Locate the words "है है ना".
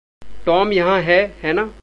1.01-1.71